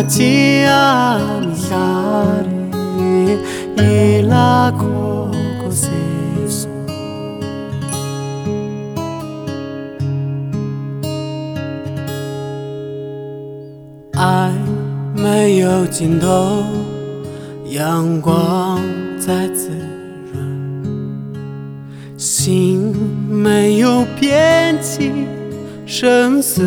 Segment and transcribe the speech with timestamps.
[0.00, 2.56] Matia mihari
[3.76, 6.72] ila koko sesu
[14.16, 14.50] 爱
[15.14, 16.64] 没有尽头，
[17.68, 18.80] 阳光
[19.18, 19.68] 在滋
[20.32, 20.40] 润，
[22.16, 22.96] 心
[23.28, 25.26] 没有边际，
[25.84, 26.62] 生死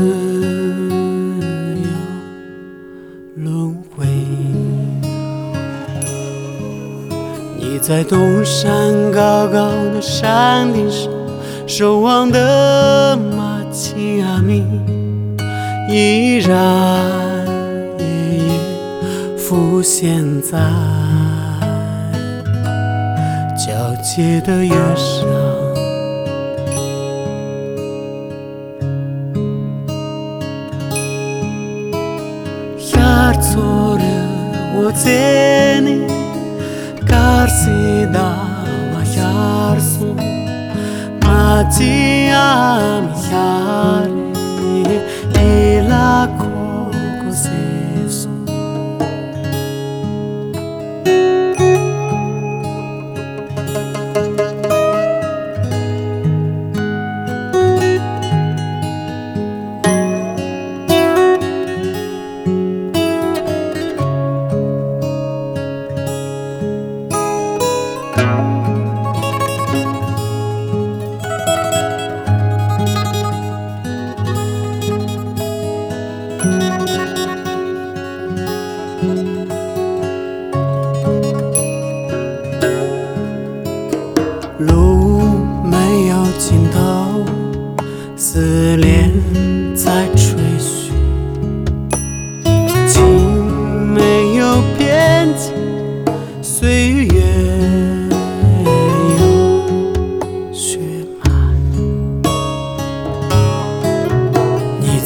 [7.85, 11.11] 在东山高高的山顶上，
[11.67, 14.63] 守望的马奇阿米
[15.89, 17.45] 依然
[17.99, 18.05] 夜
[18.37, 20.57] 夜浮现在
[23.57, 25.27] 皎洁的月上。
[32.79, 33.99] Yartsore
[34.77, 34.89] o
[41.77, 42.51] ที่อา
[43.01, 44.02] มิยา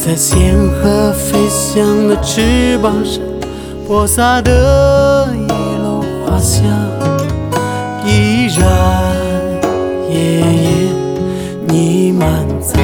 [0.07, 3.21] 在仙鹤飞翔的翅膀上，
[3.85, 5.47] 播撒的一
[5.83, 6.63] 路花香。
[8.05, 8.65] 依然
[10.09, 10.69] 夜夜
[11.67, 12.77] 弥漫在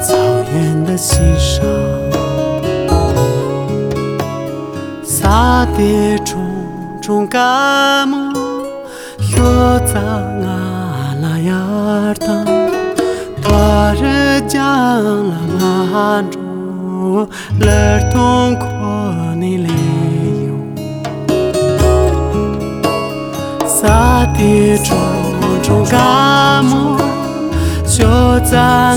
[0.00, 0.16] 草
[0.54, 1.62] 原的心上，
[5.04, 6.40] 撒碟种
[7.02, 8.32] 种感冒，
[9.36, 10.00] 又在
[14.51, 14.57] 将
[15.27, 15.35] 了
[15.91, 16.37] 满洲，
[17.59, 18.65] 勒痛苦
[19.39, 19.67] 你里
[20.47, 20.49] 有。
[23.67, 24.95] 撒碟种
[25.61, 26.97] 种感冒，
[27.85, 28.05] 就
[28.45, 28.95] 在阿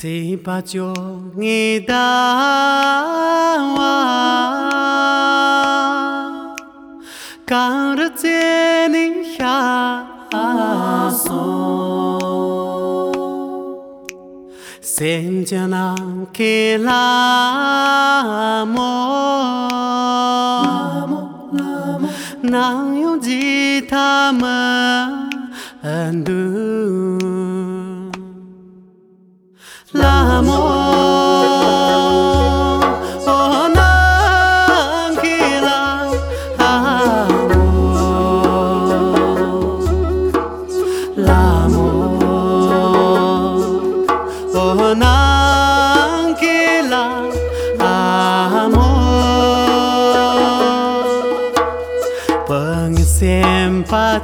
[0.00, 0.88] Tsepa cho
[1.36, 2.00] nge dawa
[7.44, 8.40] Kar tse
[8.92, 9.04] ni
[9.36, 9.58] xa
[11.24, 11.44] so
[14.80, 15.86] Sem jana
[16.32, 17.04] ke la
[18.74, 18.96] mo
[22.52, 24.58] nang yong ji ta ma
[25.82, 26.40] an du
[30.00, 30.79] la mo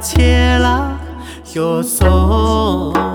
[0.01, 0.97] 切拉
[1.53, 3.06] 哟索。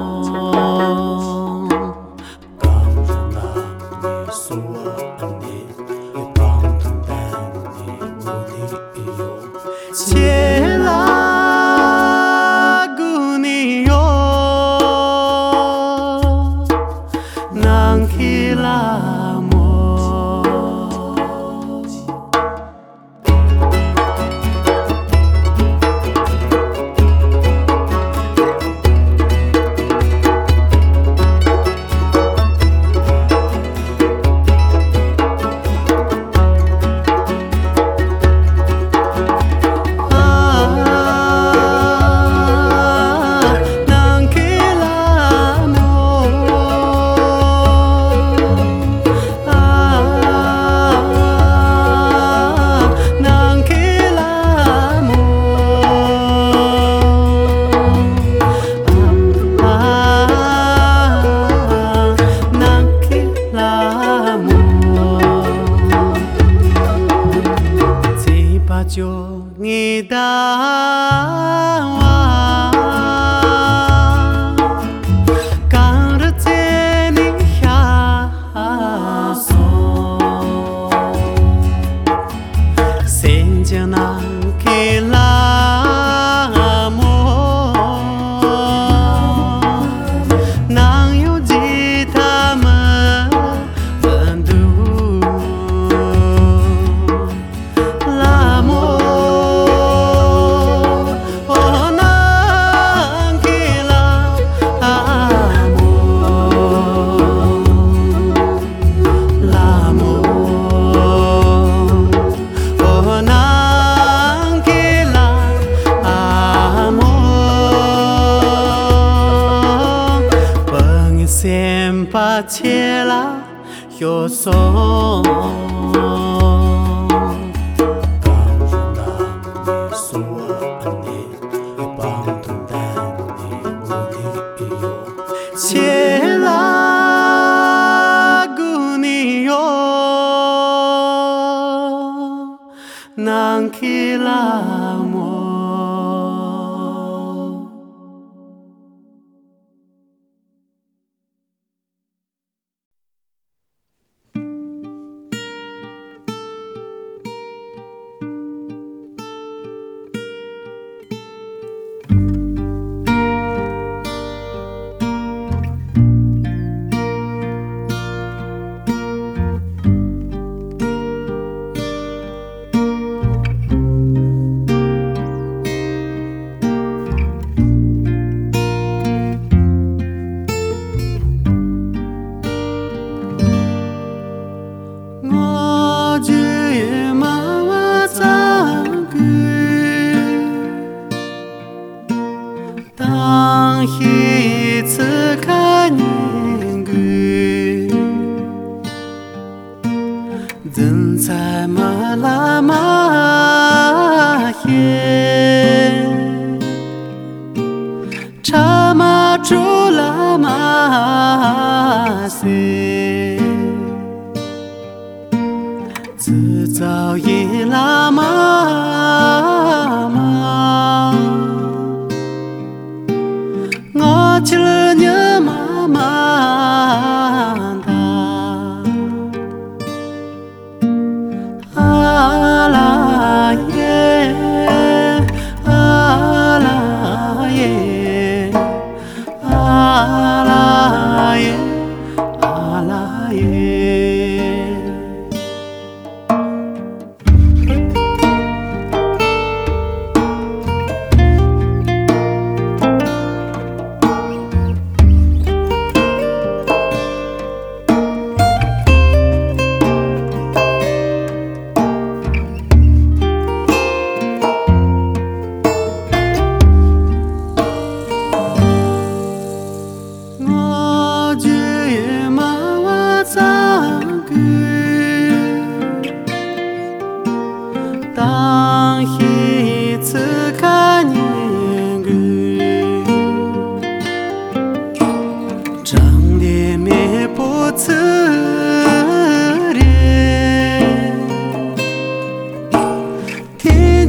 [200.75, 205.32] 等在马拉马线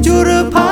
[0.04, 0.63] to the